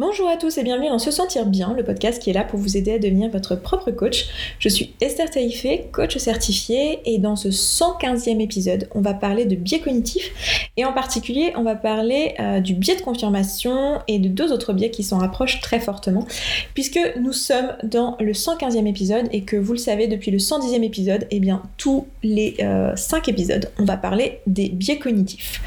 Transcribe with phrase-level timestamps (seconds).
[0.00, 2.58] Bonjour à tous et bienvenue dans Se Sentir Bien, le podcast qui est là pour
[2.58, 4.28] vous aider à devenir votre propre coach.
[4.58, 9.56] Je suis Esther Taïfé, coach certifié, et dans ce 115e épisode, on va parler de
[9.56, 14.30] biais cognitifs, et en particulier, on va parler euh, du biais de confirmation et de
[14.30, 16.26] deux autres biais qui s'en rapprochent très fortement,
[16.72, 20.82] puisque nous sommes dans le 115e épisode et que vous le savez, depuis le 110e
[20.82, 25.60] épisode, eh bien tous les 5 euh, épisodes, on va parler des biais cognitifs.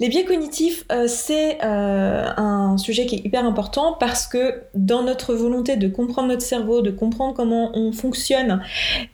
[0.00, 5.04] Les biais cognitifs, euh, c'est euh, un sujet qui est hyper important parce que dans
[5.04, 8.60] notre volonté de comprendre notre cerveau, de comprendre comment on fonctionne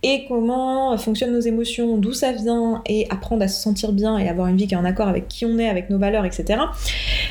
[0.03, 4.29] et comment fonctionnent nos émotions, d'où ça vient et apprendre à se sentir bien et
[4.29, 6.61] avoir une vie qui est en accord avec qui on est, avec nos valeurs, etc.,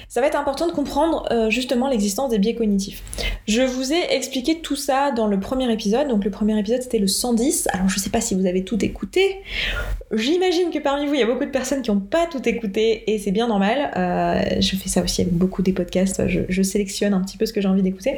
[0.07, 3.03] ça va être important de comprendre euh, justement l'existence des biais cognitifs.
[3.49, 6.99] Je vous ai expliqué tout ça dans le premier épisode, donc le premier épisode c'était
[6.99, 9.37] le 110, alors je sais pas si vous avez tout écouté,
[10.13, 13.11] j'imagine que parmi vous il y a beaucoup de personnes qui n'ont pas tout écouté
[13.11, 13.89] et c'est bien normal.
[13.97, 16.21] Euh, je fais ça aussi avec beaucoup des podcasts.
[16.27, 18.17] Je, sélectionne un petit peu ce que j'ai envie d'écouter.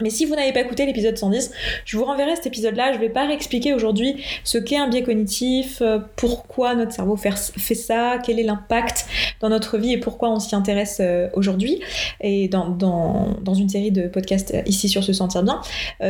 [0.00, 1.52] Mais si vous n'avez pas écouté l'épisode 110,
[1.84, 2.92] je vous renverrai cet épisode-là.
[2.92, 7.16] Je ne vais pas réexpliquer aujourd'hui ce qu'est un biais cognitif, euh, pourquoi notre cerveau
[7.16, 9.06] fait ça, quel est l'impact
[9.40, 11.80] dans notre vie et pourquoi on s'y intéresse euh, aujourd'hui
[12.20, 15.60] et dans, une série de podcasts ici sur Se Sentir Bien.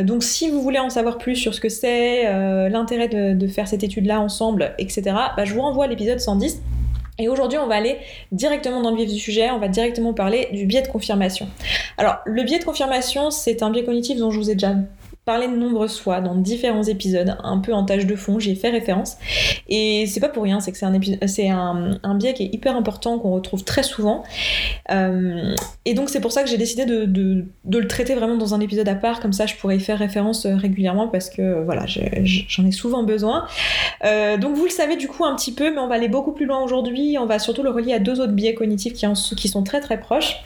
[0.02, 2.24] donc si vous voulez en savoir plus sur ce que c'est,
[2.70, 5.02] l'intérêt de, de, faire cette étude-là ensemble, etc.,
[5.36, 6.60] bah, je vous renvoie à l'épisode 110
[7.18, 7.98] et aujourd'hui, on va aller
[8.32, 11.48] directement dans le vif du sujet, on va directement parler du biais de confirmation.
[11.96, 14.74] Alors, le biais de confirmation, c'est un biais cognitif dont je vous ai déjà
[15.24, 18.54] parlé de nombreuses fois dans différents épisodes, un peu en tâche de fond, j'y ai
[18.54, 19.16] fait référence.
[19.68, 20.78] Et c'est pas pour rien, c'est que
[21.26, 24.22] c'est un, un, biais qui est hyper important, qu'on retrouve très souvent.
[24.90, 25.54] Euh,
[25.86, 28.88] et donc c'est pour ça que j'ai décidé de, le traiter vraiment dans un épisode
[28.88, 32.66] à part, comme ça je pourrais y faire référence euh, régulièrement parce que voilà, j'en
[32.66, 33.46] ai, souvent besoin.
[34.04, 36.32] Euh, donc vous le savez du coup un petit peu, mais on va aller beaucoup
[36.32, 37.16] plus loin aujourd'hui.
[37.18, 39.98] On va surtout le relier à deux autres biais cognitifs qui, qui sont très très
[39.98, 40.44] proches.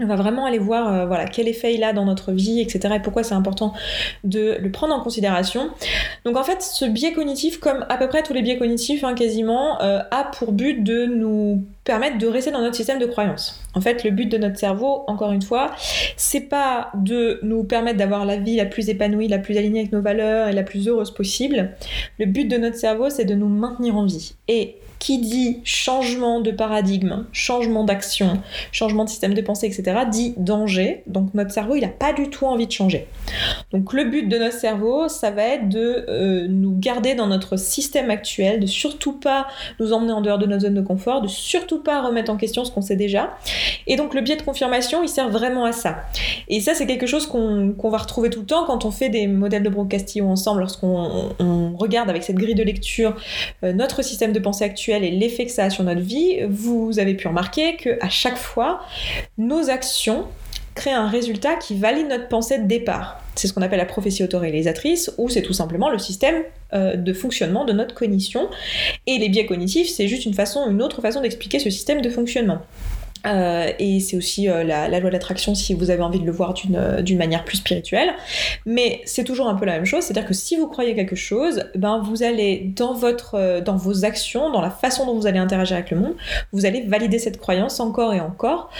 [0.00, 2.94] On va vraiment aller voir euh, voilà, quel effet il a dans notre vie, etc.
[2.96, 3.74] et pourquoi c'est important
[4.24, 5.70] de le prendre en considération.
[6.24, 9.14] Donc en fait, ce biais cognitif, comme à peu près tous les biais cognitifs hein,
[9.14, 13.60] quasiment, euh, a pour but de nous permettre de rester dans notre système de croyance.
[13.74, 15.72] En fait, le but de notre cerveau, encore une fois,
[16.16, 19.92] c'est pas de nous permettre d'avoir la vie la plus épanouie, la plus alignée avec
[19.92, 21.70] nos valeurs et la plus heureuse possible.
[22.18, 24.34] Le but de notre cerveau, c'est de nous maintenir en vie.
[24.48, 28.40] Et qui dit changement de paradigme, changement d'action,
[28.70, 31.02] changement de système de pensée, etc., dit danger.
[31.06, 33.08] Donc notre cerveau, il n'a pas du tout envie de changer.
[33.72, 37.56] Donc le but de notre cerveau, ça va être de euh, nous garder dans notre
[37.56, 39.48] système actuel, de surtout pas
[39.80, 42.66] nous emmener en dehors de notre zone de confort, de surtout pas remettre en question
[42.66, 43.30] ce qu'on sait déjà.
[43.86, 45.96] Et donc le biais de confirmation, il sert vraiment à ça.
[46.48, 49.26] Et ça, c'est quelque chose qu'on va retrouver tout le temps quand on fait des
[49.26, 53.16] modèles de Brocastillon ensemble, lorsqu'on regarde avec cette grille de lecture
[53.64, 56.98] euh, notre système de pensée actuel et l'effet que ça a sur notre vie, vous
[56.98, 58.80] avez pu remarquer que à chaque fois,
[59.38, 60.26] nos actions
[60.74, 63.22] créent un résultat qui valide notre pensée de départ.
[63.34, 66.42] C'est ce qu'on appelle la prophétie autoréalisatrice, ou c'est tout simplement le système
[66.72, 68.48] euh, de fonctionnement de notre cognition.
[69.06, 72.10] Et les biais cognitifs, c'est juste une façon, une autre façon d'expliquer ce système de
[72.10, 72.60] fonctionnement.
[73.26, 76.54] Euh, et c'est aussi euh, la, loi d'attraction si vous avez envie de le voir
[76.74, 78.10] euh, d'une manière plus spirituelle.
[78.66, 81.64] Mais c'est toujours un peu la même chose, c'est-à-dire que si vous croyez quelque chose,
[81.74, 85.76] ben vous allez dans votre, dans vos actions, dans la façon dont vous allez interagir
[85.76, 86.14] avec le monde,
[86.52, 88.70] vous allez valider cette croyance encore et encore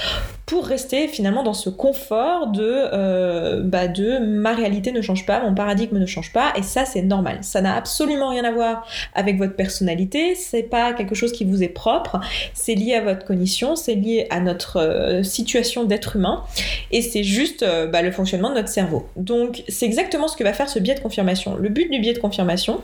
[0.47, 5.55] pour rester finalement dans ce confort de, bah de ma réalité ne change pas, mon
[5.55, 7.39] paradigme ne change pas, et ça c'est normal.
[7.43, 11.63] Ça n'a absolument rien à voir avec votre personnalité, c'est pas quelque chose qui vous
[11.63, 12.19] est propre,
[12.53, 16.45] c'est lié à votre cognition, c'est lié à notre euh, situation d'être humain
[16.91, 19.09] et c'est juste euh, bah, le fonctionnement de notre cerveau.
[19.17, 21.57] Donc c'est exactement ce que va faire ce biais de confirmation.
[21.57, 22.81] Le but du biais de confirmation,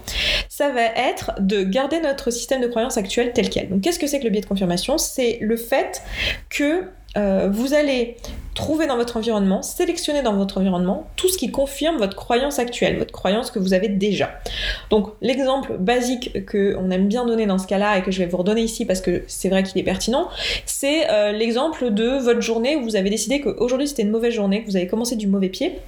[0.48, 3.68] ça va être de garder notre système de croyance actuel tel quel.
[3.68, 4.98] Donc qu'est-ce que c'est que le biais de confirmation?
[4.98, 6.02] C'est le fait
[6.50, 6.84] que
[7.16, 8.16] euh, vous allez
[8.56, 12.96] trouver dans votre environnement, sélectionner dans votre environnement tout ce qui confirme votre croyance actuelle,
[12.98, 14.30] votre croyance que vous avez déjà.
[14.90, 18.26] Donc l'exemple basique que on aime bien donner dans ce cas-là et que je vais
[18.26, 20.28] vous redonner ici parce que c'est vrai qu'il est pertinent,
[20.64, 24.62] c'est euh, l'exemple de votre journée où vous avez décidé qu'aujourd'hui c'était une mauvaise journée,
[24.64, 25.78] que vous avez commencé du mauvais pied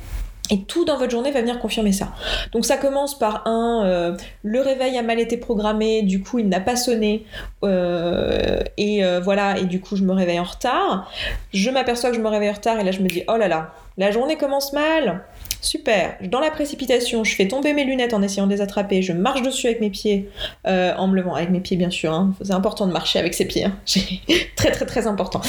[0.50, 2.08] et tout dans votre journée va venir confirmer ça.
[2.52, 6.48] Donc ça commence par un, euh, le réveil a mal été programmé, du coup il
[6.48, 7.24] n'a pas sonné,
[7.64, 11.10] euh, et euh, voilà, et du coup je me réveille en retard.
[11.52, 13.48] Je m'aperçois que je me réveille en retard et là je me dis, oh là
[13.48, 15.24] là, la journée commence mal,
[15.60, 16.16] Super.
[16.22, 19.02] Dans la précipitation, je fais tomber mes lunettes en essayant de les attraper.
[19.02, 20.30] Je marche dessus avec mes pieds,
[20.66, 22.12] euh, en me levant avec mes pieds bien sûr.
[22.12, 22.34] Hein.
[22.42, 23.64] C'est important de marcher avec ses pieds.
[23.64, 23.76] Hein.
[24.56, 25.40] très très très important.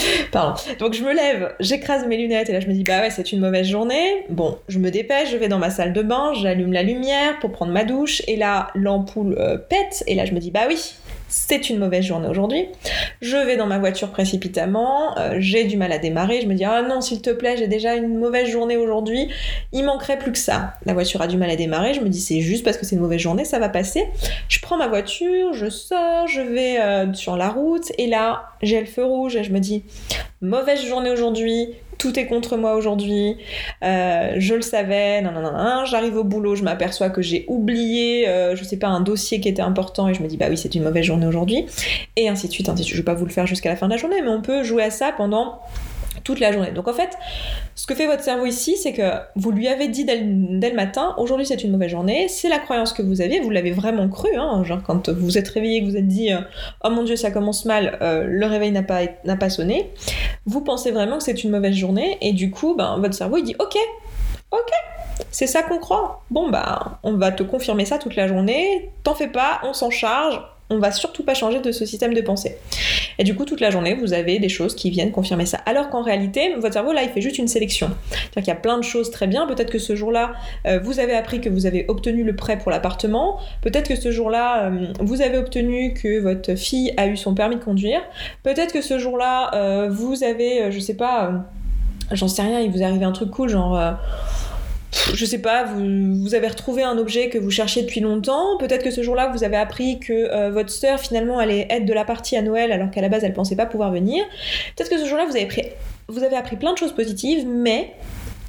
[0.79, 3.31] Donc je me lève, j'écrase mes lunettes et là je me dis bah ouais c'est
[3.31, 4.25] une mauvaise journée.
[4.29, 7.51] Bon, je me dépêche, je vais dans ma salle de bain, j'allume la lumière pour
[7.51, 10.93] prendre ma douche et là l'ampoule euh, pète et là je me dis bah oui
[11.29, 12.67] c'est une mauvaise journée aujourd'hui.
[13.21, 16.65] Je vais dans ma voiture précipitamment, euh, j'ai du mal à démarrer, je me dis
[16.65, 19.29] ah non s'il te plaît j'ai déjà une mauvaise journée aujourd'hui,
[19.71, 20.73] il manquerait plus que ça.
[20.85, 22.95] La voiture a du mal à démarrer, je me dis c'est juste parce que c'est
[22.95, 24.07] une mauvaise journée, ça va passer.
[24.49, 28.79] Je prends ma voiture, je sors, je vais euh, sur la route et là j'ai
[28.79, 29.83] le feu rouge et je me dis
[30.41, 33.37] mauvaise journée aujourd'hui, tout est contre moi aujourd'hui,
[33.83, 35.85] euh, je le savais, non, non, non, non.
[35.85, 39.49] j'arrive au boulot, je m'aperçois que j'ai oublié, euh, je sais pas, un dossier qui
[39.49, 41.65] était important et je me dis, bah oui, c'est une mauvaise journée aujourd'hui,
[42.15, 42.95] et ainsi de suite, ainsi de suite.
[42.95, 44.63] Je vais pas vous le faire jusqu'à la fin de la journée, mais on peut
[44.63, 45.59] jouer à ça pendant
[46.37, 46.71] la journée.
[46.71, 47.17] Donc en fait,
[47.75, 51.15] ce que fait votre cerveau ici, c'est que vous lui avez dit dès le, matin,
[51.17, 54.35] aujourd'hui c'est une mauvaise journée, c'est la croyance que vous aviez, vous l'avez vraiment cru,
[54.35, 56.41] hein, genre quand vous vous êtes réveillé, que vous êtes dit, euh,
[56.83, 59.91] oh mon dieu ça commence mal, euh, le réveil n'a pas, n'a pas sonné,
[60.45, 63.43] vous pensez vraiment que c'est une mauvaise journée, et du coup, ben, votre cerveau il
[63.43, 63.77] dit, ok,
[64.51, 64.71] ok,
[65.31, 66.23] c'est ça qu'on croit.
[66.29, 69.89] Bon bah, on va te confirmer ça toute la journée, t'en fais pas, on s'en
[69.89, 72.57] charge, on va surtout pas changer de ce système de pensée.
[73.17, 75.57] Et du coup, toute la journée, vous avez des choses qui viennent confirmer ça.
[75.65, 77.89] Alors qu'en réalité, votre cerveau, là, il fait juste une sélection.
[78.11, 79.47] C'est-à-dire qu'il y a plein de choses très bien.
[79.47, 80.33] Peut-être que ce jour-là,
[80.67, 83.39] euh, vous avez appris que vous avez obtenu le prêt pour l'appartement.
[83.61, 87.55] Peut-être que ce jour-là, euh, vous avez obtenu que votre fille a eu son permis
[87.55, 88.01] de conduire.
[88.43, 91.45] Peut-être que ce jour-là, euh, vous avez, je sais pas,
[92.11, 93.79] j'en sais rien, il vous est arrivé un truc cool, genre
[94.91, 98.57] je sais pas, vous, avez retrouvé un objet que vous cherchiez depuis longtemps.
[98.57, 101.93] Peut-être que ce jour-là, vous avez appris que euh, votre sœur finalement allait être de
[101.93, 104.23] la partie à Noël alors qu'à la base elle pensait pas pouvoir venir.
[104.75, 105.47] Peut-être que ce jour-là, vous avez,
[106.07, 107.93] vous avez appris plein de choses positives, mais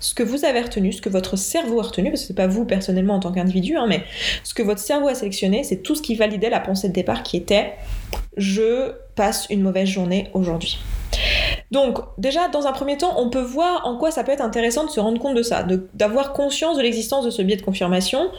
[0.00, 2.46] ce que vous avez retenu, ce que votre cerveau a retenu, parce que c'est pas
[2.46, 4.02] vous personnellement en tant qu'individu, hein, mais
[4.44, 7.22] ce que votre cerveau a sélectionné, c'est tout ce qui validait la pensée de départ
[7.22, 7.74] qui était
[8.36, 10.78] je passe une mauvaise journée aujourd'hui.
[11.70, 14.84] Donc déjà, dans un premier temps, on peut voir en quoi ça peut être intéressant
[14.84, 15.64] de se rendre compte de ça,
[15.94, 18.30] d'avoir conscience de l'existence de ce biais de confirmation,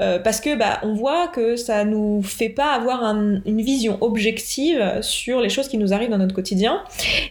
[0.00, 4.98] euh, parce que bah, on voit que ça nous fait pas avoir une vision objective
[5.00, 6.82] sur les choses qui nous arrivent dans notre quotidien.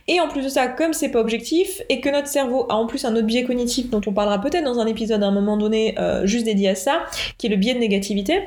[0.08, 2.86] Et en plus de ça, comme c'est pas objectif et que notre cerveau a en
[2.86, 5.58] plus un autre biais cognitif dont on parlera peut-être dans un épisode à un moment
[5.58, 7.04] donné euh, juste dédié à ça,
[7.38, 8.44] qui est le biais de négativité.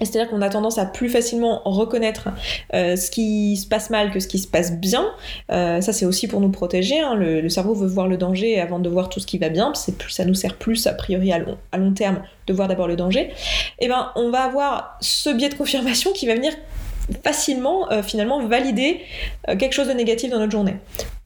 [0.00, 2.28] C'est-à-dire qu'on a tendance à plus facilement reconnaître
[2.74, 5.06] euh, ce qui se passe mal que ce qui se passe bien.
[5.50, 7.00] Euh, ça, c'est aussi pour nous protéger.
[7.00, 7.14] Hein.
[7.14, 9.72] Le, cerveau veut voir le danger avant de voir tout ce qui va bien.
[9.74, 12.96] Ça nous sert plus, a priori, à long, à long terme, de voir d'abord le
[12.96, 13.30] danger.
[13.80, 16.52] Et eh ben, on va avoir ce biais de confirmation qui va venir
[17.24, 19.00] facilement euh, finalement valider
[19.58, 20.76] quelque chose de négatif dans notre journée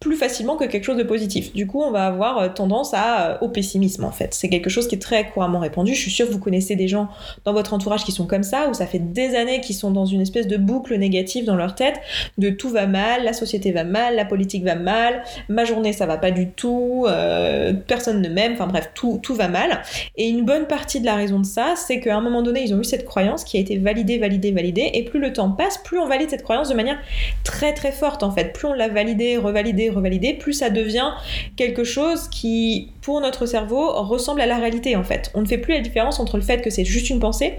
[0.03, 1.53] plus facilement que quelque chose de positif.
[1.55, 4.35] Du coup, on va avoir euh, tendance euh, au pessimisme en fait.
[4.35, 5.95] C'est quelque chose qui est très couramment répandu.
[5.95, 7.09] Je suis sûre que vous connaissez des gens
[7.45, 10.05] dans votre entourage qui sont comme ça, où ça fait des années qu'ils sont dans
[10.05, 12.01] une espèce de boucle négative dans leur tête,
[12.37, 16.05] de tout va mal, la société va mal, la politique va mal, ma journée ça
[16.07, 19.83] va pas du tout, euh, personne ne m'aime, enfin bref, tout, tout va mal.
[20.17, 22.75] Et une bonne partie de la raison de ça, c'est qu'à un moment donné, ils
[22.75, 25.79] ont eu cette croyance qui a été validée, validée, validée, et plus le temps passe,
[25.79, 26.99] plus on valide cette croyance de manière
[27.45, 28.53] très très forte en fait.
[28.53, 31.11] Plus on l'a validée, revalidée, revalider, plus ça devient
[31.57, 35.31] quelque chose qui, pour notre cerveau, ressemble à la réalité en fait.
[35.35, 37.55] On ne fait plus la différence entre le fait que c'est juste une pensée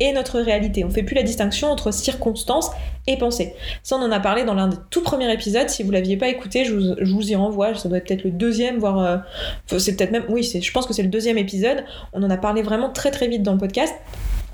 [0.00, 0.84] et notre réalité.
[0.84, 2.70] On ne fait plus la distinction entre circonstance
[3.06, 3.54] et pensée.
[3.82, 5.68] Ça, on en a parlé dans l'un des tout premiers épisodes.
[5.68, 7.74] Si vous l'aviez pas écouté, je vous, y renvoie.
[7.74, 10.92] Ça doit être peut-être le deuxième, voire euh, c'est peut-être même, oui, je pense que
[10.92, 11.84] c'est le deuxième épisode.
[12.12, 13.94] On en a parlé vraiment très très vite dans le podcast.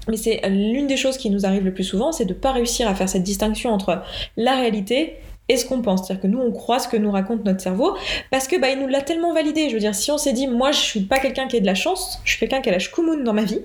[0.08, 2.52] Mais c'est l'une des choses qui nous arrive le plus souvent, c'est de ne pas
[2.52, 4.02] réussir à faire cette distinction entre
[4.36, 5.16] la réalité
[5.48, 6.06] et ce qu'on pense.
[6.06, 7.96] C'est-à-dire que nous, on croit ce que nous raconte notre cerveau
[8.30, 9.68] parce que bah, il nous l'a tellement validé.
[9.68, 11.66] Je veux dire, si on s'est dit, moi, je suis pas quelqu'un qui a de
[11.66, 13.60] la chance, je suis quelqu'un qui a la shkumun dans ma vie,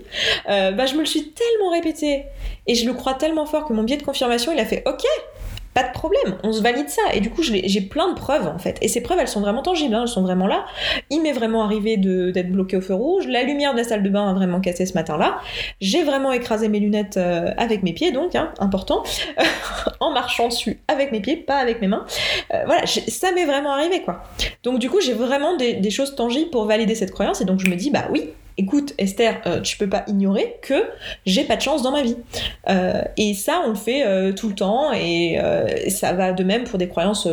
[0.49, 2.25] euh, bah, je me le suis tellement répété
[2.67, 5.03] et je le crois tellement fort que mon biais de confirmation, il a fait, ok,
[5.79, 7.01] pas de problème, on se valide ça.
[7.13, 8.77] Et du coup, j'ai plein de preuves en fait.
[8.81, 10.65] Et ces preuves, elles sont vraiment tangibles, hein, elles sont vraiment là.
[11.09, 13.27] Il m'est vraiment arrivé d'être bloqué au feu rouge.
[13.27, 15.37] La lumière de la salle de bain a vraiment cassé ce matin-là.
[15.79, 19.03] J'ai vraiment écrasé mes lunettes euh, avec mes pieds, donc hein, important,
[20.01, 22.05] en marchant dessus avec mes pieds, pas avec mes mains.
[22.53, 24.23] Euh, voilà, ça m'est vraiment arrivé quoi.
[24.63, 27.39] Donc du coup, j'ai vraiment des, des choses tangibles pour valider cette croyance.
[27.39, 30.89] Et donc je me dis, bah oui, écoute Esther, euh, tu peux pas ignorer que
[31.25, 32.17] j'ai pas de chance dans ma vie.
[32.69, 35.39] Euh, et ça, on le fait euh, tout le temps et
[35.89, 37.27] ça va de même pour des croyances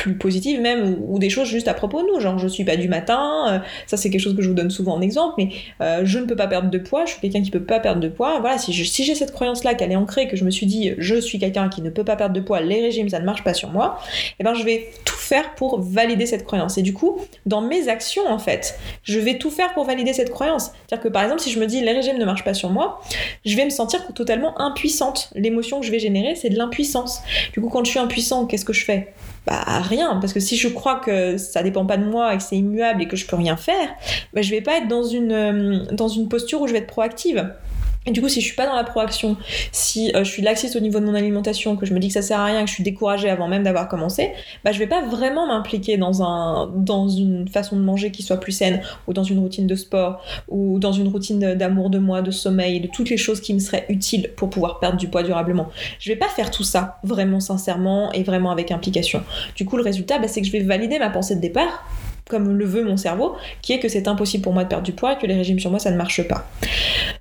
[0.00, 2.76] plus positives même ou, des choses juste à propos de nous genre je suis pas
[2.76, 5.50] du matin euh, ça c'est quelque chose que je vous donne souvent en exemple mais
[5.82, 8.00] euh, je ne peux pas perdre de poids je suis quelqu'un qui peut pas perdre
[8.00, 10.66] de poids voilà si j'ai cette croyance là qu'elle est ancrée que je me suis
[10.66, 13.26] dit je suis quelqu'un qui ne peut pas perdre de poids les régimes ça ne
[13.26, 16.78] marche pas sur moi et eh ben je vais tout faire pour valider cette croyance.
[16.78, 20.30] Et du coup dans mes actions en fait je vais tout faire pour valider cette
[20.30, 20.70] croyance.
[20.86, 22.54] C'est à dire que par exemple si je me dis les régimes ne marchent pas
[22.54, 23.00] sur moi
[23.44, 25.30] je vais me sentir totalement impuissante.
[25.34, 27.20] L'émotion que je vais générer c'est de l'impuissance.
[27.52, 29.12] Du coup quand je suis impuissant qu'est-ce que je fais?
[29.46, 32.42] Bah rien, parce que si je crois que ça dépend pas de moi et que
[32.42, 33.88] c'est immuable et que je peux rien faire,
[34.34, 36.86] bah, je vais pas être dans une, euh, dans une posture où je vais être
[36.86, 37.50] proactive.
[38.06, 39.36] Et du coup, si je suis pas dans la proaction,
[39.72, 42.14] si euh, je suis laxiste au niveau de mon alimentation, que je me dis que
[42.14, 44.30] ça sert à rien, que je suis découragée avant même d'avoir commencé,
[44.64, 48.38] bah je vais pas vraiment m'impliquer dans un dans une façon de manger qui soit
[48.38, 52.22] plus saine, ou dans une routine de sport, ou dans une routine d'amour de moi,
[52.22, 55.22] de sommeil, de toutes les choses qui me seraient utiles pour pouvoir perdre du poids
[55.22, 55.68] durablement.
[55.98, 59.22] Je vais pas faire tout ça vraiment sincèrement et vraiment avec implication.
[59.56, 61.84] Du coup, le résultat, bah, c'est que je vais valider ma pensée de départ
[62.30, 64.92] comme le veut mon cerveau, qui est que c'est impossible pour moi de perdre du
[64.92, 66.46] poids, que les régimes sur moi ça ne marche pas.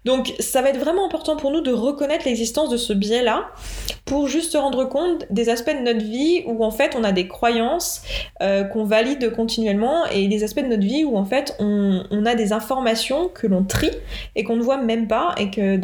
[0.05, 3.49] Donc ça va être vraiment important pour nous de reconnaître l'existence de ce biais-là
[4.05, 7.11] pour juste se rendre compte des aspects de notre vie où en fait on a
[7.11, 8.01] des croyances
[8.41, 12.35] euh, qu'on valide continuellement et des aspects de notre vie où en fait on, a
[12.35, 13.91] des informations que l'on trie
[14.35, 15.79] et qu'on ne voit même pas et que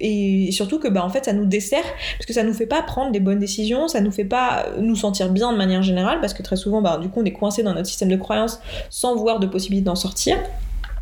[0.00, 1.84] et surtout que bah en fait ça nous dessert
[2.16, 4.96] parce que ça nous fait pas prendre des bonnes décisions ça nous fait pas nous
[4.96, 7.62] sentir bien de manière générale parce que très souvent bah du coup on est coincé
[7.62, 8.53] dans notre système de croyances
[8.90, 10.38] sans voir de possibilité d'en sortir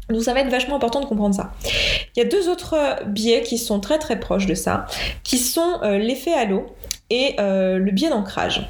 [0.08, 1.52] donc ça va être vachement important de comprendre ça.
[2.14, 4.86] Il y a deux autres biais qui sont très très proches de ça,
[5.22, 6.66] qui sont euh, l'effet halo
[7.10, 8.68] et euh, le biais d'ancrage.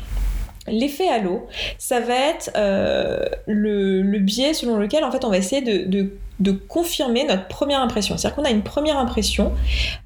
[0.69, 1.49] L'effet halo,
[1.79, 6.53] ça va être euh, le, biais selon lequel en fait on va essayer de de
[6.53, 8.17] confirmer notre première impression.
[8.17, 9.53] C'est-à-dire qu'on a une première impression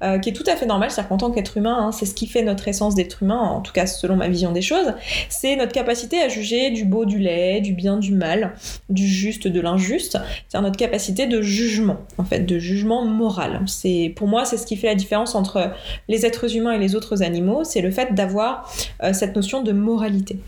[0.03, 2.13] euh, qui est tout à fait normale, c'est-à-dire qu'en tant qu'être humain, hein, c'est ce
[2.13, 4.93] qui fait notre essence d'être humain, en tout cas selon ma vision des choses,
[5.29, 8.53] c'est notre capacité à juger du beau, du laid, du bien, du mal,
[8.89, 10.13] du juste, de l'injuste,
[10.47, 13.61] c'est-à-dire notre capacité de jugement, en fait, de jugement moral.
[13.65, 15.71] C'est Pour moi, c'est ce qui fait la différence entre
[16.07, 18.71] les êtres humains et les autres animaux, c'est le fait d'avoir
[19.03, 20.39] euh, cette notion de moralité.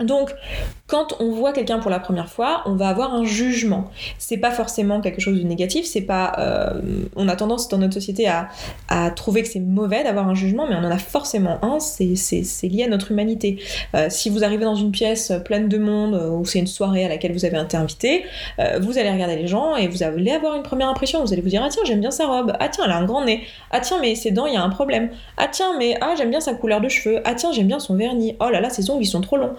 [0.00, 0.34] Donc,
[0.88, 3.92] quand on voit quelqu'un pour la première fois, on va avoir un jugement.
[4.18, 6.32] C'est pas forcément quelque chose de négatif, c'est pas.
[6.38, 8.48] Euh, on a tendance dans notre société à,
[9.14, 12.16] trouver que c'est mauvais d'avoir un jugement, mais on en a forcément un, c'est
[12.64, 13.60] lié à notre humanité.
[13.94, 17.04] Euh, si vous arrivez dans une pièce pleine de monde, euh, ou c'est une soirée
[17.04, 18.24] à laquelle vous avez été invité,
[18.80, 21.20] vous allez regarder les gens et vous allez avoir une première impression.
[21.24, 22.52] Vous allez vous dire Ah tiens, j'aime bien sa robe.
[22.58, 23.44] Ah tiens, elle a un grand nez.
[23.70, 25.10] Ah tiens, mais ses dents, il y a un problème.
[25.36, 27.20] Ah tiens, mais ah, j'aime bien sa couleur de cheveux.
[27.24, 28.36] Ah tiens, j'aime bien son vernis.
[28.40, 29.54] Oh là là, ses ongles, ils sont trop longs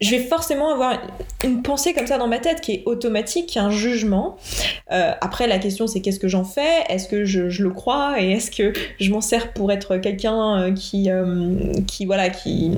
[0.00, 1.00] je vais forcément avoir
[1.44, 4.36] une pensée comme ça dans ma tête qui est automatique, qui est un jugement.
[4.92, 6.82] Euh, après, la question c'est qu'est-ce que j'en fais?
[6.88, 8.20] Est-ce que je, le crois?
[8.20, 10.74] Et est-ce que je m'en sers pour être quelqu'un euh,
[11.06, 12.72] euh, qui, voilà, qui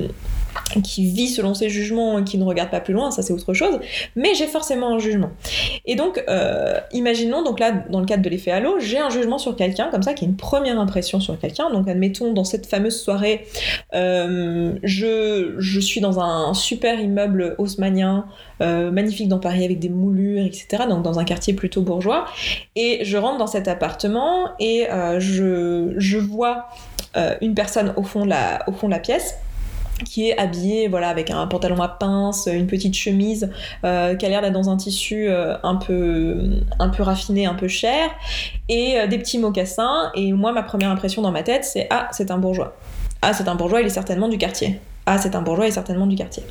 [0.82, 3.54] qui vit selon ses jugements et qui ne regarde pas plus loin, ça c'est autre
[3.54, 3.78] chose,
[4.14, 5.30] mais j'ai forcément un jugement.
[5.84, 9.38] Et donc, euh, imaginons, donc là, dans le cadre de l'effet halo, j'ai un jugement
[9.38, 11.70] sur quelqu'un, comme ça, qui est une première impression sur quelqu'un.
[11.70, 13.46] Donc, admettons, dans cette fameuse soirée,
[13.94, 18.26] euh, je, suis dans un super immeuble haussmanien,
[18.60, 22.26] euh, magnifique dans Paris, avec des moulures, etc., donc dans un quartier plutôt bourgeois,
[22.75, 24.86] et je rentre dans cet appartement et
[25.18, 26.68] je, vois
[27.40, 29.36] une personne au fond de la pièce
[30.04, 33.50] qui est habillé voilà avec un pantalon à pince, une petite chemise
[33.84, 37.54] euh, qui a l'air d'être dans un tissu euh, un peu un peu raffiné, un
[37.54, 38.10] peu cher
[38.68, 42.08] et euh, des petits mocassins et moi ma première impression dans ma tête c'est ah
[42.12, 42.76] c'est un bourgeois.
[43.22, 44.78] Ah c'est un bourgeois, il est certainement du quartier.
[45.08, 46.42] Ah, c'est un bourgeois, est certainement du quartier.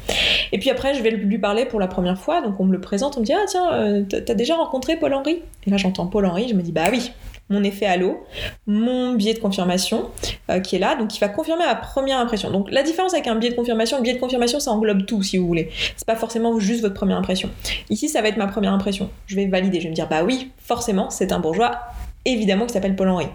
[0.53, 2.79] Et puis après, je vais lui parler pour la première fois, donc on me le
[2.79, 6.53] présente, on me dit Ah, tiens, t'as déjà rencontré Paul-Henri Et là, j'entends Paul-Henri, je
[6.55, 7.11] me dis Bah oui,
[7.49, 8.23] mon effet halo,
[8.65, 10.09] mon biais de confirmation
[10.49, 12.51] euh, qui est là, donc qui va confirmer ma première impression.
[12.51, 15.21] Donc la différence avec un biais de confirmation, le biais de confirmation ça englobe tout
[15.21, 15.69] si vous voulez.
[15.95, 17.49] C'est pas forcément juste votre première impression.
[17.89, 19.09] Ici ça va être ma première impression.
[19.27, 21.79] Je vais valider, je vais me dire bah oui, forcément c'est un bourgeois
[22.25, 23.27] évidemment qui s'appelle Paul-Henri.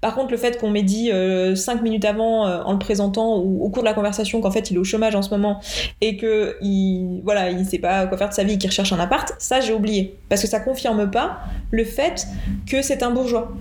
[0.00, 3.38] Par contre, le fait qu'on m'ait dit euh, cinq minutes avant, euh, en le présentant,
[3.38, 5.60] ou au cours de la conversation, qu'en fait il est au chômage en ce moment,
[6.00, 8.98] et que il, voilà, il sait pas quoi faire de sa vie, qu'il recherche un
[8.98, 10.18] appart, ça j'ai oublié.
[10.28, 12.26] Parce que ça confirme pas le fait
[12.66, 13.52] que c'est un bourgeois,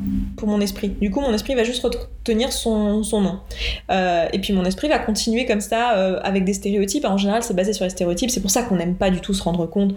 [0.48, 0.90] mon esprit.
[0.90, 3.40] Du coup, mon esprit va juste retenir son, son nom.
[3.92, 5.90] Euh, et puis mon esprit va continuer comme ça,
[6.24, 7.06] avec des stéréotypes.
[7.06, 8.30] En général, c'est basé sur les stéréotypes.
[8.30, 9.96] C'est pour ça qu'on n'aime pas du tout se rendre compte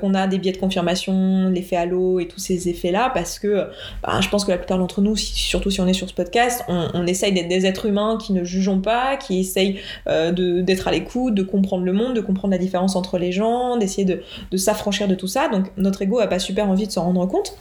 [0.00, 3.66] qu'on a des biais de confirmation, l'effet halo et tous ces effets-là, parce que...
[4.02, 6.64] Bah, je pense que la plupart d'entre nous, surtout si on est sur ce podcast,
[6.68, 10.90] on, essaye d'être des êtres humains qui ne jugeons pas, qui essayent euh, d'être à
[10.90, 14.56] l'écoute, de comprendre le monde, de comprendre la différence entre les gens, d'essayer de, de
[14.56, 15.48] s'affranchir de tout ça.
[15.48, 17.56] Donc notre ego a pas super envie de s'en rendre compte.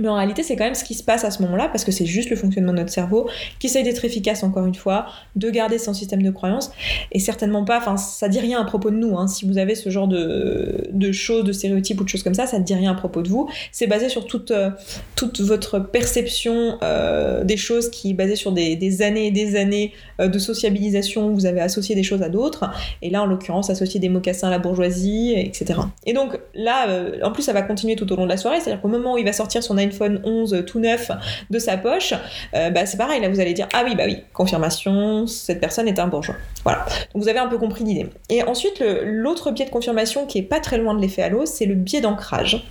[0.00, 1.92] Mais en réalité, c'est quand même ce qui se passe à ce moment-là, parce que
[1.92, 3.28] c'est juste le fonctionnement de notre cerveau
[3.58, 6.70] qui essaye d'être efficace, encore une fois, de garder son système de croyance,
[7.12, 9.26] et certainement pas, enfin, ça dit rien à propos de nous, hein.
[9.26, 12.46] si vous avez ce genre de, de, choses, de stéréotypes ou de choses comme ça,
[12.46, 14.70] ça ne dit rien à propos de vous, c'est basé sur toute, euh,
[15.16, 19.92] toute votre perception euh, des choses qui est basée sur des, années et des années
[20.20, 22.70] euh, de sociabilisation, vous avez associé des choses à d'autres,
[23.02, 25.80] et là, en l'occurrence, associer des mocassins à la bourgeoisie, etc.
[26.06, 26.86] Et donc, là,
[27.22, 29.18] en plus, ça va continuer tout au long de la soirée, c'est-à-dire qu'au moment où
[29.18, 31.10] il va sortir son iPhone 11 tout neuf
[31.50, 32.14] de sa poche,
[32.54, 35.88] euh, bah, c'est pareil, là vous allez dire ah oui bah oui, confirmation, cette personne
[35.88, 36.36] est un bourgeois.
[36.64, 36.84] Voilà.
[37.14, 38.08] Donc vous avez un peu compris l'idée.
[38.30, 41.66] Et ensuite l'autre biais de confirmation qui est pas très loin de l'effet halo, c'est
[41.66, 42.64] le biais d'ancrage.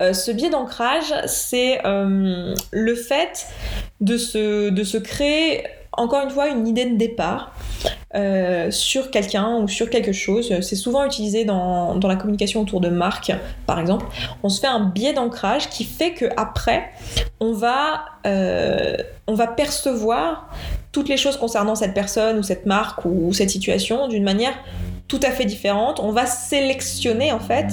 [0.00, 3.46] Euh, ce biais d'ancrage, c'est euh, le fait
[4.00, 7.52] de se, de se créer encore une fois une idée de départ
[8.14, 10.52] euh, sur quelqu'un ou sur quelque chose.
[10.60, 13.32] C'est souvent utilisé dans, la communication autour de marques,
[13.66, 14.06] par exemple.
[14.42, 16.90] On se fait un biais d'ancrage qui fait que après,
[17.40, 18.96] on va, euh,
[19.26, 20.48] on va percevoir
[20.92, 24.54] toutes les choses concernant cette personne ou cette marque ou cette situation d'une manière
[25.12, 26.00] tout à fait différente.
[26.00, 27.66] On va sélectionner en fait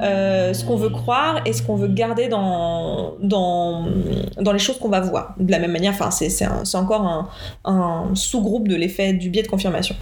[0.00, 5.00] euh, ce qu'on veut croire et ce qu'on veut garder dans, les choses qu'on va
[5.00, 5.34] voir.
[5.40, 7.28] De la même manière, c'est encore un,
[7.64, 9.96] un sous-groupe de l'effet du biais de confirmation.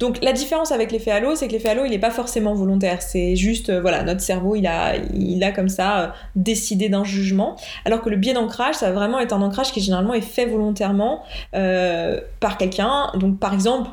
[0.00, 3.00] Donc la différence avec l'effet halo, c'est que l'effet halo, il n'est pas forcément volontaire.
[3.00, 7.04] C'est juste, euh, voilà, notre cerveau, il a, il a comme ça euh, décidé d'un
[7.04, 7.54] jugement.
[7.84, 10.46] Alors que le biais d'ancrage, ça va vraiment être un ancrage qui généralement est fait
[10.46, 11.22] volontairement
[11.52, 13.12] par quelqu'un.
[13.14, 13.90] Donc par exemple,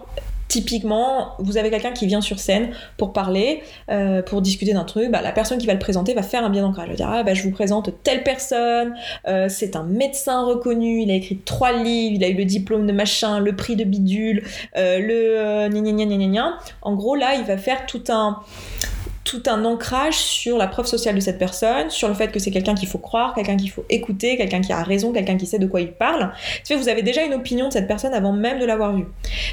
[0.51, 5.09] Typiquement, vous avez quelqu'un qui vient sur scène pour parler, euh, pour discuter d'un truc,
[5.09, 6.87] bah, la personne qui va le présenter va faire un bien d'ancrage.
[6.87, 8.93] Elle va dire ah, bah, je vous présente telle personne,
[9.29, 12.85] euh, c'est un médecin reconnu, il a écrit trois livres, il a eu le diplôme
[12.85, 14.43] de machin, le prix de bidule,
[14.75, 16.57] euh, le gna gna gna gna.
[16.81, 18.39] En gros, là, il va faire tout un
[19.23, 22.51] tout un ancrage sur la preuve sociale de cette personne, sur le fait que c'est
[22.51, 25.59] quelqu'un qu'il faut croire, quelqu'un qu'il faut écouter, quelqu'un qui a raison, quelqu'un qui sait
[25.59, 26.31] de quoi il parle.
[26.65, 29.05] Fait vous avez déjà une opinion de cette personne avant même de l'avoir vue.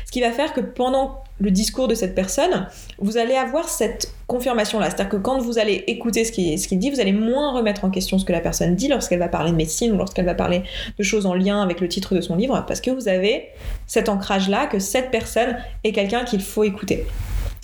[0.06, 2.66] Ce qui va faire que pendant le discours de cette personne,
[2.98, 4.86] vous allez avoir cette confirmation-là.
[4.86, 8.18] C'est-à-dire que quand vous allez écouter ce qu'il dit, vous allez moins remettre en question
[8.18, 10.62] ce que la personne dit lorsqu'elle va parler de médecine ou lorsqu'elle va parler
[10.98, 13.48] de choses en lien avec le titre de son livre, parce que vous avez
[13.86, 17.06] cet ancrage-là que cette personne est quelqu'un qu'il faut écouter.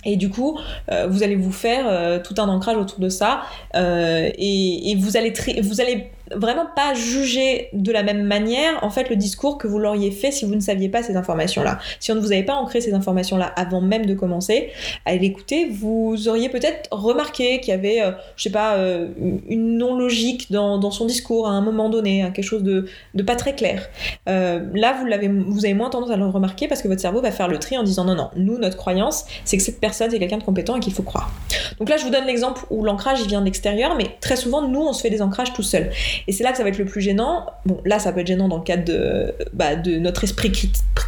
[0.05, 0.59] Et du coup,
[0.91, 3.41] euh, vous allez vous faire euh, tout un ancrage autour de ça
[3.75, 9.09] euh, et, vous allez vous allez vraiment pas juger de la même manière en fait
[9.09, 11.79] le discours que vous l'auriez fait si vous ne saviez pas ces informations-là.
[11.99, 14.69] Si on ne vous avait pas ancré ces informations-là avant même de commencer
[15.05, 19.09] à l'écouter, vous auriez peut-être remarqué qu'il y avait, euh, je sais pas, euh,
[19.47, 23.23] une non-logique dans, dans, son discours à un moment donné, hein, quelque chose de, de,
[23.23, 23.87] pas très clair.
[24.29, 27.21] Euh, là, vous, l'avez, vous avez moins tendance à le remarquer parce que votre cerveau
[27.21, 30.11] va faire le tri en disant non, non, nous, notre croyance, c'est que cette personne,
[30.11, 31.31] c'est quelqu'un de compétent et qu'il faut croire.
[31.79, 34.67] Donc là, je vous donne l'exemple où l'ancrage, il vient de l'extérieur, mais très souvent,
[34.67, 35.91] nous, on se fait des ancrages tout seul.
[36.27, 37.45] Et c'est là que ça va être le plus gênant.
[37.65, 40.51] Bon, là, ça peut être gênant dans le cadre de, bah, notre esprit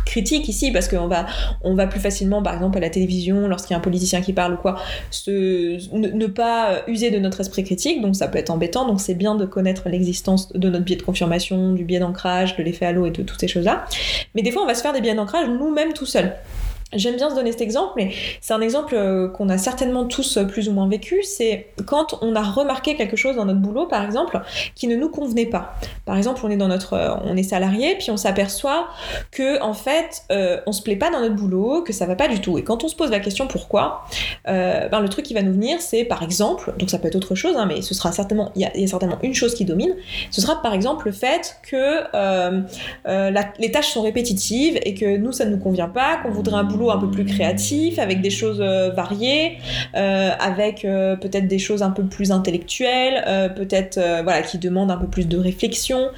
[0.06, 1.26] critique ici, parce qu'on va,
[1.62, 4.34] on va plus facilement, par exemple, à la télévision, lorsqu'il y a un politicien qui
[4.34, 4.80] parle ou quoi,
[5.12, 8.88] se, ne, pas user de notre esprit critique, donc ça peut être embêtant.
[8.88, 12.64] Donc c'est bien de connaître l'existence de notre biais de confirmation, du biais d'ancrage, de
[12.64, 13.86] l'effet halo et de toutes ces choses-là.
[14.36, 16.34] Mais des fois, on va se faire des biais d'ancrage nous-mêmes tout seuls.
[16.94, 20.38] J'aime bien se donner cet exemple, mais c'est un exemple euh, qu'on a certainement tous
[20.38, 21.22] euh, plus ou moins vécu.
[21.22, 24.40] C'est quand on a remarqué quelque chose dans notre boulot, par exemple,
[24.74, 25.76] qui ne nous convenait pas.
[26.06, 28.88] Par exemple, on est dans notre, euh, on est salarié, puis on s'aperçoit
[29.32, 32.30] que en fait, euh, on se plaît pas dans notre boulot, que ça va pas
[32.30, 32.58] du tout.
[32.58, 34.06] Et quand on se pose la question pourquoi,
[34.46, 37.36] ben le truc qui va nous venir, c'est par exemple, donc ça peut être autre
[37.36, 39.94] chose, hein, mais ce sera certainement, il y, a certainement une chose qui domine.
[40.32, 42.04] Ce sera par exemple le fait que
[43.60, 46.64] les tâches sont répétitives et que nous ça ne nous convient pas, qu'on voudrait un
[46.64, 49.58] boulot un peu plus créatif, avec des choses euh, variées,
[49.96, 54.98] euh, avec euh, peut-être des choses un peu plus intellectuelles, peut-être voilà, qui demandent un
[54.98, 56.10] peu plus de réflexion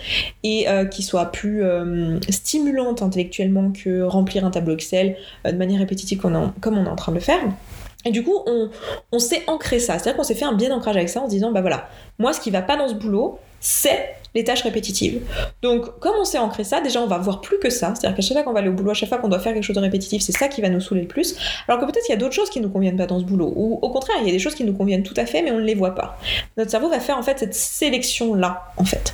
[0.43, 1.63] et qui soient plus
[2.29, 7.11] stimulantes intellectuellement que remplir un tableau Excel de manière répétitive comme on est en train
[7.11, 7.39] de le faire.
[8.05, 8.69] Et du coup, on,
[9.11, 9.99] on s'est ancré ça.
[9.99, 12.31] C'est-à-dire qu'on s'est fait un bien ancrage avec ça en se disant, bah voilà, moi,
[12.31, 15.21] ce qui va pas dans ce boulot, c'est les tâches répétitives.
[15.61, 17.93] Donc, comme on s'est ancré ça, déjà on va voir plus que ça.
[17.95, 19.53] C'est-à-dire qu'à chaque fois qu'on va aller au boulot, à chaque fois qu'on doit faire
[19.53, 21.35] quelque chose de répétitif, c'est ça qui va nous saouler le plus.
[21.67, 23.51] Alors que peut-être il y a d'autres choses qui nous conviennent pas dans ce boulot.
[23.55, 25.51] Ou au contraire, il y a des choses qui nous conviennent tout à fait, mais
[25.51, 26.17] on ne les voit pas.
[26.57, 29.13] Notre cerveau va faire en fait cette sélection-là, en fait.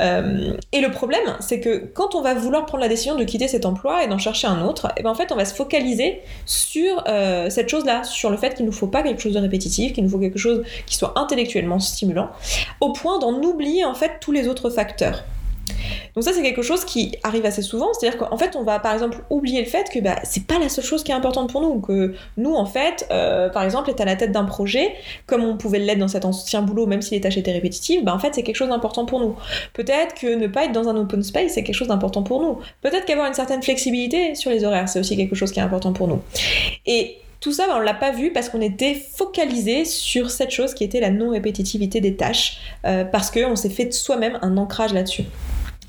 [0.00, 3.48] Euh, et le problème, c'est que quand on va vouloir prendre la décision de quitter
[3.48, 5.54] cet emploi et d'en chercher un autre, et eh ben en fait on va se
[5.54, 9.40] focaliser sur euh, cette chose-là, sur le fait qu'il nous faut pas quelque chose de
[9.40, 12.30] répétitif, qu'il nous faut quelque chose qui soit intellectuellement stimulant,
[12.80, 15.24] au point d'en oublier en fait tous les autres facteurs.
[16.14, 18.92] Donc ça c'est quelque chose qui arrive assez souvent, c'est-à-dire qu'en fait on va par
[18.92, 21.60] exemple oublier le fait que bah, c'est pas la seule chose qui est importante pour
[21.60, 24.94] nous, que nous en fait, euh, par exemple, être à la tête d'un projet,
[25.26, 28.14] comme on pouvait l'être dans cet ancien boulot, même si les tâches étaient répétitives, bah
[28.14, 29.36] en fait c'est quelque chose d'important pour nous.
[29.72, 32.58] Peut-être que ne pas être dans un open space c'est quelque chose d'important pour nous.
[32.82, 35.92] Peut-être qu'avoir une certaine flexibilité sur les horaires c'est aussi quelque chose qui est important
[35.92, 36.20] pour nous.
[36.86, 40.74] Et tout ça, bah, on l'a pas vu parce qu'on était focalisé sur cette chose
[40.74, 45.24] qui était la non-répétitivité des tâches, euh, parce qu'on s'est fait soi-même un ancrage là-dessus.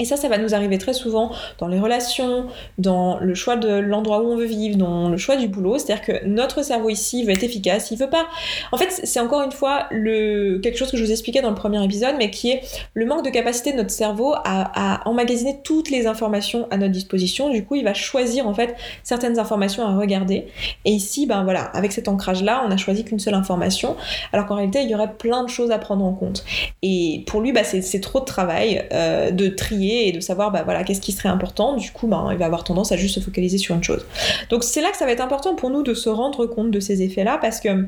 [0.02, 2.48] Et ça, ça va nous arriver très souvent dans les relations,
[2.80, 5.78] dans le choix de l'endroit où on veut vivre, dans le choix du boulot.
[5.78, 8.26] C'est-à-dire que notre cerveau ici veut être efficace, il veut pas.
[8.72, 11.84] En fait, c'est encore une fois quelque chose que je vous expliquais dans le premier
[11.86, 12.62] épisode, mais qui est
[12.96, 17.52] le manque de capacité de notre cerveau à, emmagasiner toutes les informations à notre disposition.
[17.52, 20.48] Du coup, il va choisir en fait certaines informations à regarder.
[20.84, 23.98] Et ici, ben voilà, avec cet ancrage-là, on a choisi qu'une seule information,
[24.34, 26.44] alors qu'en réalité, il y aurait plein de choses à prendre en compte.
[26.82, 30.64] Et pour lui, bah, c'est trop de travail euh, de trier et de savoir bah,
[30.64, 31.76] voilà, qu'est-ce qui serait important.
[31.76, 34.06] Du coup, bah, il va avoir tendance à juste se focaliser sur une chose.
[34.50, 36.80] Donc c'est là que ça va être important pour nous de se rendre compte de
[36.80, 37.88] ces effets-là parce que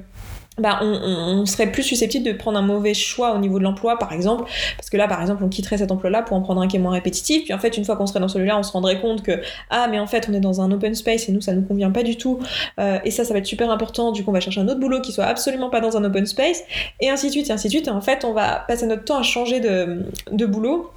[0.60, 4.14] bah, on, serait plus susceptible de prendre un mauvais choix au niveau de l'emploi, par
[4.14, 4.44] exemple,
[4.78, 6.80] parce que là, par exemple, on quitterait cet emploi-là pour en prendre un qui est
[6.80, 9.24] moins répétitif, puis en fait, une fois qu'on serait dans celui-là, on se rendrait compte
[9.24, 11.64] que, ah, mais en fait, on est dans un open space et nous, ça nous
[11.64, 12.40] convient pas du tout,
[12.80, 14.80] euh, et ça, ça va être super important, du coup, on va chercher un autre
[14.80, 16.62] boulot qui soit absolument pas dans un open space,
[17.02, 19.06] et ainsi de suite, et ainsi de suite, et en fait, on va passer notre
[19.06, 20.92] temps à changer de boulot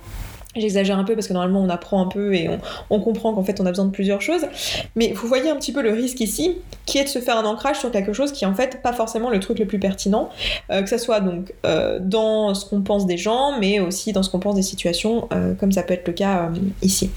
[0.56, 2.48] J'exagère un peu parce que normalement on apprend un peu et
[2.90, 4.46] on, comprend qu'en fait on a besoin de plusieurs choses.
[4.94, 7.44] Mais vous voyez un petit peu le risque ici, qui est de se faire un
[7.44, 10.30] ancrage sur quelque chose qui est en fait pas forcément le truc le plus pertinent,
[10.70, 14.22] euh, que ça soit donc euh, dans ce qu'on pense des gens, mais aussi dans
[14.22, 16.50] ce qu'on pense des situations, euh, comme ça peut être le cas
[16.82, 17.10] ici.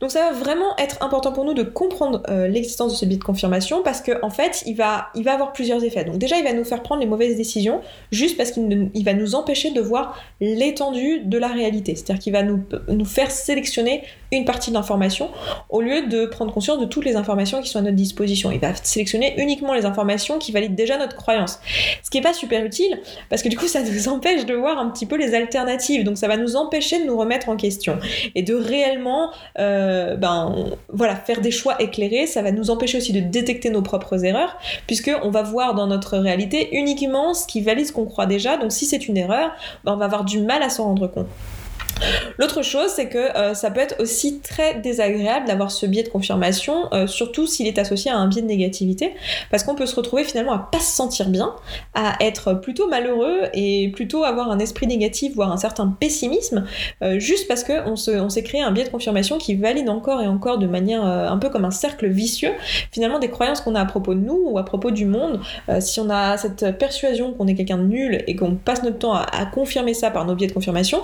[0.00, 3.24] Donc ça va vraiment être important pour nous de comprendre l'existence de ce biais de
[3.24, 6.04] confirmation parce qu'en en fait il va, il va avoir plusieurs effets.
[6.04, 9.34] Donc déjà il va nous faire prendre les mauvaises décisions juste parce qu'il va nous
[9.34, 11.94] empêcher de voir l'étendue de la réalité.
[11.94, 15.30] C'est-à-dire qu'il va nous nous faire sélectionner une partie de l'information
[15.68, 18.50] au lieu de prendre conscience de toutes les informations qui sont à notre disposition.
[18.52, 21.58] Il va sélectionner uniquement les informations qui valident déjà notre croyance.
[22.02, 24.78] Ce qui n'est pas super utile parce que du coup ça nous empêche de voir
[24.78, 26.04] un petit peu les alternatives.
[26.04, 27.98] Donc ça va nous empêcher de nous remettre en question
[28.34, 30.76] et de réellement euh, ben,
[31.26, 32.26] faire des choix éclairés.
[32.26, 35.86] Ça va nous empêcher aussi de détecter nos propres erreurs puisque on va voir dans
[35.86, 38.56] notre réalité uniquement ce qui valide ce qu'on croit déjà.
[38.56, 39.50] Donc si c'est une erreur,
[39.84, 41.26] ben, on va avoir du mal à s'en rendre compte.
[42.38, 46.08] L'autre chose, c'est que euh, ça peut être aussi très désagréable d'avoir ce biais de
[46.08, 49.14] confirmation, euh, surtout s'il est associé à un biais de négativité,
[49.50, 51.54] parce qu'on peut se retrouver finalement à pas se sentir bien,
[51.94, 56.64] à être plutôt malheureux et plutôt avoir un esprit négatif, voire un certain pessimisme,
[57.02, 60.26] euh, juste parce qu'on on s'est créé un biais de confirmation qui valide encore et
[60.26, 62.52] encore de manière un peu comme un cercle vicieux,
[62.90, 65.40] finalement des croyances qu'on a à propos de nous ou à propos du monde.
[65.80, 69.14] si on a cette persuasion qu'on est quelqu'un de nul et qu'on passe notre temps
[69.14, 71.02] à confirmer ça par nos biais de confirmation,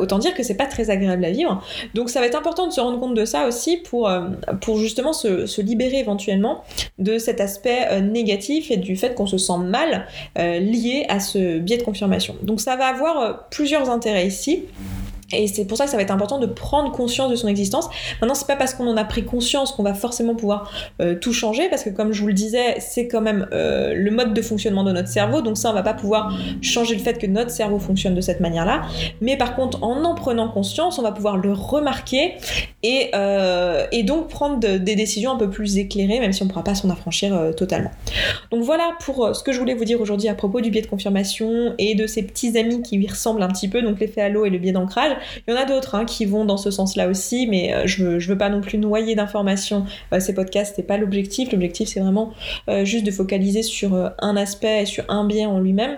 [0.00, 1.62] autant dire que c'est pas très agréable à vivre.
[1.94, 4.28] Donc ça va être important de se rendre compte de ça aussi pour, euh,
[4.76, 6.64] justement se, libérer éventuellement
[6.98, 10.06] de cet aspect euh, négatif et du fait qu'on se sent mal
[10.38, 12.34] euh, lié à ce biais de confirmation.
[12.42, 14.64] Donc ça va avoir plusieurs intérêts ici.
[15.32, 17.88] Et c'est pour ça que ça va être important de prendre conscience de son existence.
[18.20, 21.32] Maintenant, c'est pas parce qu'on en a pris conscience qu'on va forcément pouvoir euh, tout
[21.32, 24.42] changer, parce que comme je vous le disais, c'est quand même euh, le mode de
[24.42, 25.42] fonctionnement de notre cerveau.
[25.42, 28.40] Donc ça, on va pas pouvoir changer le fait que notre cerveau fonctionne de cette
[28.40, 28.82] manière-là.
[29.20, 32.34] Mais par contre, en en prenant conscience, on va pouvoir le remarquer
[32.82, 36.64] et, euh, donc prendre des décisions un peu plus éclairées, même si on ne pourra
[36.64, 37.90] pas s'en affranchir totalement.
[38.50, 40.88] Donc voilà pour ce que je voulais vous dire aujourd'hui à propos du biais de
[40.88, 44.44] confirmation et de ces petits amis qui lui ressemblent un petit peu, donc l'effet halo
[44.44, 45.12] et le biais d'ancrage.
[45.46, 48.04] Il y en a d'autres hein, qui vont dans ce sens-là aussi, mais euh, je
[48.04, 51.52] veux, veux pas non plus noyer d'informations euh, ces podcasts, c'est pas l'objectif.
[51.52, 52.32] L'objectif, c'est vraiment
[52.68, 55.96] euh, juste de focaliser sur un aspect et sur un bien en lui-même.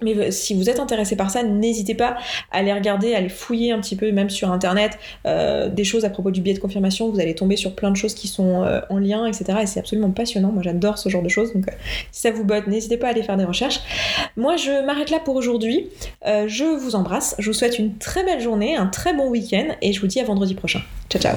[0.00, 2.16] Mais euh, si vous êtes intéressé par ça, n'hésitez pas
[2.50, 6.04] à aller regarder, à aller fouiller un petit peu, même sur internet, euh, des choses
[6.04, 7.10] à propos du biais de confirmation.
[7.10, 9.58] Vous allez tomber sur plein de choses qui sont euh, en lien, etc.
[9.62, 10.50] Et c'est absolument passionnant.
[10.50, 11.52] Moi, j'adore ce genre de choses.
[11.52, 11.66] Donc,
[12.10, 13.80] si ça vous botte, n'hésitez pas à aller faire des recherches.
[14.36, 15.88] Moi, je m'arrête là pour aujourd'hui.
[16.24, 17.36] je vous embrasse.
[17.38, 20.20] Je vous souhaite une très belle journée, un très bon week-end, et je vous dis
[20.20, 20.80] à vendredi prochain.
[21.08, 21.36] Ciao, ciao.